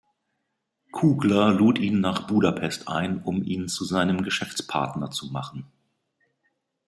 [0.91, 5.67] Kugler lud ihn nach Budapest ein, um ihn zu seinem Geschäftspartner zu machen.